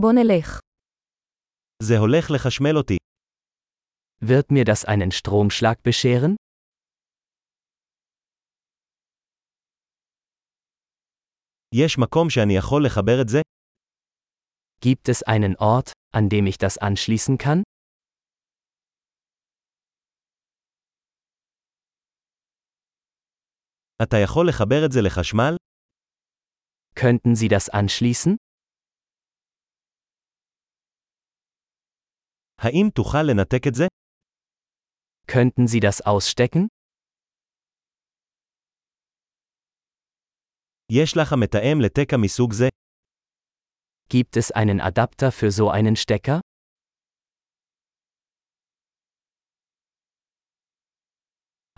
בוא 0.00 0.12
נלך. 0.12 0.60
זה 1.82 1.94
הולך 1.98 2.30
לחשמל 2.34 2.76
אותי. 2.76 2.96
Wird 4.24 4.50
mir 4.50 4.64
das 4.64 4.84
einen 4.84 5.10
Stromschlag 5.10 5.82
bescheren? 5.82 6.34
יש 11.74 11.98
מקום 11.98 12.30
שאני 12.30 12.56
יכול 12.58 12.86
לחבר 12.86 13.22
את 13.22 13.28
זה? 13.28 13.40
Gibt 14.80 15.08
es 15.08 15.22
einen 15.22 15.56
Ort, 15.58 15.92
an 16.12 16.28
dem 16.28 16.46
ich 16.46 16.58
das 16.58 16.78
anschließen 16.78 17.38
kann? 17.38 17.62
אתה 24.02 24.16
יכול 24.24 24.48
לחבר 24.48 24.86
את 24.86 24.92
זה 24.92 25.00
לחשמל? 25.06 25.56
Könnten 26.94 27.34
Sie 27.34 27.48
das 27.48 27.68
anschließen? 27.70 28.36
האם 32.57 32.89
תוכל 32.95 33.23
לנתק 33.23 33.67
את 33.67 33.75
זה? 33.75 33.83
Könnten 35.31 35.67
Sie 35.67 35.79
das 35.79 36.01
ausstecken? 36.05 36.67
יש 40.91 41.17
לך 41.17 41.33
מתאם 41.43 41.77
לתקע 41.85 42.15
מסוג 42.23 42.53
זה? 42.53 42.67
Gibt 44.13 44.37
es 44.37 44.51
einen 44.51 44.81
Adapter 44.81 45.31
für 45.31 45.51
so 45.51 45.69
einen 45.71 45.95
Stecker? 45.95 46.39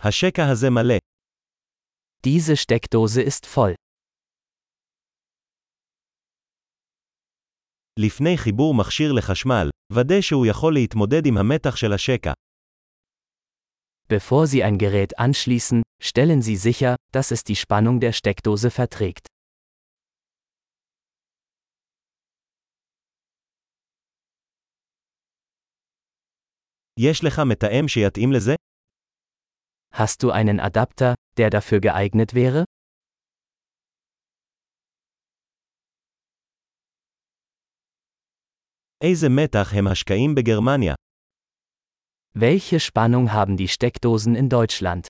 השקע 0.00 0.42
הזה 0.52 0.70
מלא. 0.70 0.98
Diese 2.26 2.56
Steckdose 2.56 3.22
ist 3.22 3.46
voll. 3.46 3.74
לפני 7.98 8.38
חיבור 8.38 8.74
מכשיר 8.74 9.12
לחשמל, 9.12 9.70
ודא 9.92 10.20
שהוא 10.20 10.46
יכול 10.46 10.74
להתמודד 10.74 11.26
עם 11.26 11.38
המתח 11.38 11.76
של 11.76 11.92
השקע. 11.92 12.32
Bevor 14.08 14.46
Sie 14.46 14.62
ein 14.62 14.78
Gerät 14.78 15.18
anschließen, 15.18 15.82
stellen 16.02 16.42
Sie 16.42 16.56
sicher, 16.56 16.96
dass 17.12 17.30
es 17.30 17.42
die 17.44 17.56
Spannung 17.56 18.00
der 18.00 18.12
Steckdose 18.12 18.70
verträgt. 18.70 19.26
יש 27.00 27.24
לך 27.24 27.38
מתאם 27.48 27.88
שיתאים 27.88 28.32
לזה? 28.32 28.54
Hast 29.94 30.22
du 30.22 30.30
einen 30.30 30.60
Adapter, 30.60 31.14
der 31.36 31.50
dafür 31.50 31.80
geeignet 31.80 32.34
wäre? 32.34 32.64
איזה 39.04 39.28
מתח 39.28 39.74
הם 39.74 39.86
השקעים 39.86 40.34
בגרמניה? 40.34 40.94
Welche 42.38 42.80
Spannung 42.80 43.32
haben 43.32 43.56
die 43.56 43.68
Steckdosen 43.68 44.34
in 44.34 44.48
Deutschland? 44.48 45.06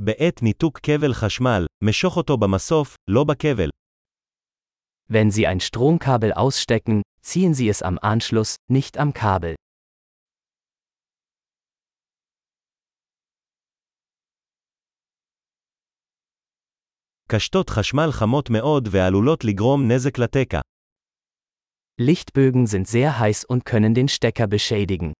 בעת 0.00 0.42
ניתוק 0.42 0.78
כבל 0.78 1.12
חשמל, 1.14 1.66
משוך 1.84 2.16
אותו 2.16 2.36
במסוף, 2.36 2.96
לא 3.10 3.24
בכבל. 3.24 3.68
Wenn 5.10 5.30
Sie 5.30 5.46
ein 5.46 5.60
Stromkabel 5.60 6.32
ausstecken, 6.32 7.02
ziehen 7.22 7.54
Sie 7.54 7.68
es 7.68 7.82
am 7.82 7.98
Anschluss, 7.98 8.56
nicht 8.70 8.98
am 8.98 9.12
Kabel. 9.12 9.54
קשתות 17.32 17.70
חשמל 17.70 18.08
חמות 18.12 18.50
מאוד 18.50 18.88
ועלולות 18.90 19.44
לגרום 19.44 19.92
נזק 19.92 20.18
לתקע. 20.18 20.60
Lichtbögen 22.00 22.66
sind 22.66 22.86
sehr 22.86 23.18
heiß 23.18 23.44
und 23.44 23.64
können 23.64 23.94
den 23.94 24.08
Stecker 24.08 24.46
beschädigen. 24.46 25.12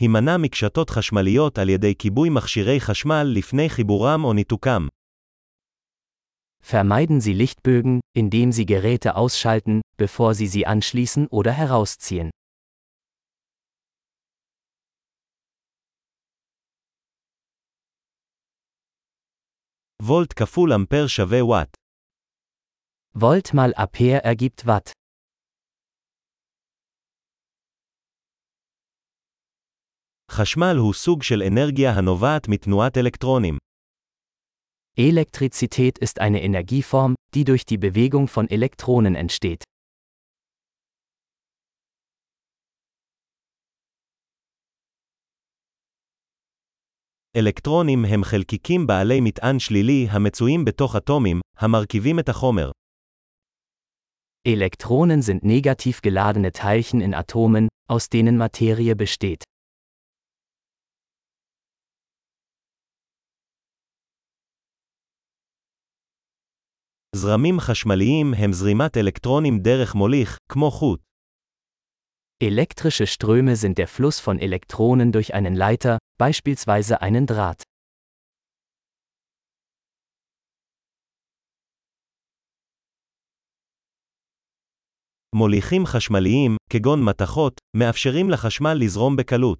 הימנע 0.00 0.36
מקשתות 0.36 0.90
חשמליות 0.90 1.58
על 1.58 1.68
ידי 1.68 1.94
כיבוי 1.98 2.28
מכשירי 2.30 2.80
חשמל 2.80 3.32
לפני 3.34 3.68
חיבורם 3.68 4.24
או 4.24 4.32
ניתוקם. 4.32 4.86
Vermeiden 6.62 7.20
Sie 7.20 7.32
Lichtbögen, 7.32 8.00
indem 8.12 8.50
Sie 8.50 8.66
Geräte 8.66 9.14
ausschalten, 9.14 9.80
bevor 9.96 10.34
Sie 10.34 10.48
sie 10.48 10.66
anschließen 10.66 11.26
oder 11.28 11.52
herausziehen. 11.52 12.30
וולט 20.02 20.32
כפול 20.32 20.72
אמפר 20.72 21.06
שווה 21.06 21.44
וואט. 21.44 21.76
Volt 23.18 23.54
mal 23.54 23.72
Ampere 23.76 24.20
ergibt 24.24 24.64
Watt. 24.66 24.92
חשמל 30.30 30.76
הוא 30.76 30.94
סוג 30.94 31.22
של 31.22 31.42
אנרגיה 31.42 31.90
הנובעת 31.92 32.48
מתנועת 32.48 32.96
אלקטרונים. 32.96 33.58
Elektrizität 34.98 35.98
ist 35.98 36.20
eine 36.20 36.42
Energieform, 36.42 37.14
die 37.34 37.44
durch 37.44 37.64
die 37.66 37.78
Bewegung 37.78 38.28
von 38.28 38.48
Elektronen 38.48 39.14
entsteht. 39.14 39.64
אלקטרונים 47.37 48.05
הם 48.05 48.23
חלקיקים 48.23 48.87
בעלי 48.87 49.21
מטען 49.21 49.59
שלילי 49.59 50.07
המצויים 50.09 50.65
בתוך 50.65 50.95
אטומים, 50.95 51.39
המרכיבים 51.57 52.19
את 52.19 52.29
החומר. 52.29 52.71
Elektronen 54.47 55.21
sind 55.21 55.43
negativ 55.43 56.01
geladene 56.01 56.51
Teilchen 56.51 57.01
in 57.01 57.13
Atomen, 57.13 57.67
aus 57.87 58.09
denen 58.09 58.37
Materie 58.37 58.95
besteht. 58.95 59.43
זרמים 67.15 67.59
חשמליים 67.59 68.33
הם 68.33 68.53
זרימת 68.53 68.97
אלקטרונים 68.97 69.59
דרך 69.59 69.95
מוליך, 69.95 70.37
כמו 70.51 70.71
חוט. 70.71 71.10
Elektrische 72.40 73.06
Ströme 73.06 73.56
sind 73.56 73.78
der 73.78 73.88
Fluss 73.88 74.20
von 74.20 74.38
Elektronen 74.38 75.10
durch 75.10 75.32
einen 75.32 75.54
Leiter, 75.54 75.98
beispielsweise 76.18 77.00
einen 77.00 77.26
Draht. 77.26 77.62
מוליכים 85.34 85.86
חשמליים, 85.86 86.56
כגון 86.70 87.04
מתכות, 87.04 87.60
מאפשרים 87.76 88.30
לחשמל 88.30 88.74
לזרום 88.74 89.16
בקלות. 89.16 89.58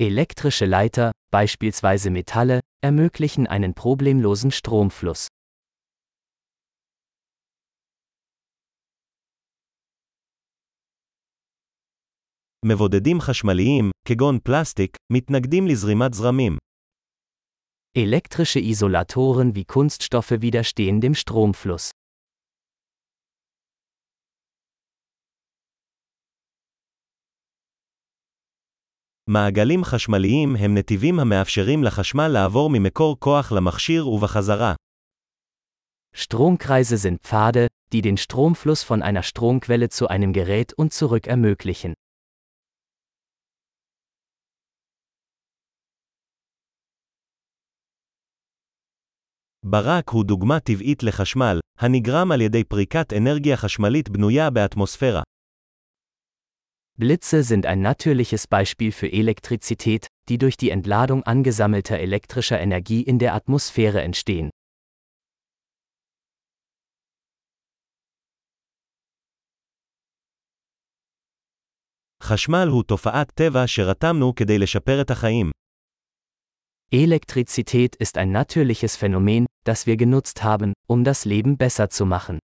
Elektrische 0.00 0.66
Leiter, 0.66 1.10
beispielsweise 1.30 2.10
Metalle, 2.10 2.60
ermöglichen 2.80 3.46
einen 3.46 3.74
problemlosen 3.74 4.50
Stromfluss. 4.50 5.28
מבודדים 12.66 13.20
חשמליים, 13.20 13.90
כגון 14.08 14.38
פלסטיק, 14.42 14.96
מתנגדים 15.12 15.66
לזרימת 15.66 16.14
זרמים. 16.14 16.58
Elektrische 17.98 18.60
Isolatoren 18.60 19.54
wie 19.54 19.64
Kunststoffe 19.64 20.40
widerstehen 20.40 21.00
dem 21.00 21.14
Stromfluss. 21.14 21.90
מעגלים 29.30 29.84
חשמליים 29.84 30.56
הם 30.56 30.78
נתיבים 30.78 31.20
המאפשרים 31.20 31.84
לחשמל 31.84 32.28
לעבור 32.28 32.70
ממקור 32.70 33.16
כוח 33.20 33.52
למכשיר 33.52 34.08
ובחזרה. 34.08 34.74
Stromkreise 36.16 36.96
sind 36.96 37.20
Pfade, 37.22 37.66
die 37.92 38.02
den 38.02 38.16
Stromfluss 38.16 38.82
von 38.82 39.02
einer 39.02 39.22
Stromquelle 39.22 39.88
zu 39.88 40.08
einem 40.08 40.32
Gerät 40.32 40.72
und 40.72 40.92
zurück 40.92 41.26
ermöglichen. 41.26 41.94
ברק 49.66 50.08
הוא 50.08 50.24
דוגמה 50.24 50.60
טבעית 50.60 51.02
לחשמל, 51.02 51.60
הנגרם 51.78 52.32
על 52.32 52.40
ידי 52.40 52.64
פריקת 52.64 53.12
אנרגיה 53.12 53.56
חשמלית 53.56 54.08
בנויה 54.08 54.50
באטמוספירה. 54.50 55.22
Blitze 57.00 57.42
sind 57.42 57.66
ein 57.66 57.80
natürliches 57.80 58.46
Beispiel 58.46 58.92
für 58.92 59.08
Elektrizität, 59.08 60.06
die 60.28 60.38
durch 60.38 60.56
die 60.56 60.70
Entladung 60.70 61.22
angesammelter 61.22 61.98
elektrischer 61.98 62.60
Energie 62.60 63.02
in 63.02 63.18
der 63.18 63.34
Atmosphäre 63.34 64.02
entstehen. 64.02 64.50
חשמל 72.22 72.68
הוא 72.68 72.82
תופעת 72.82 73.30
טבע 73.34 73.66
שרתמנו 73.66 74.34
כדי 74.34 74.58
לשפר 74.58 75.00
את 75.00 75.10
החיים. 75.10 75.50
Elektrizität 76.91 77.95
ist 77.95 78.17
ein 78.17 78.31
natürliches 78.31 78.95
Phänomen, 78.95 79.45
das 79.63 79.85
wir 79.85 79.95
genutzt 79.95 80.43
haben, 80.43 80.73
um 80.87 81.03
das 81.03 81.23
Leben 81.23 81.55
besser 81.55 81.91
zu 81.91 82.03
machen. 82.03 82.39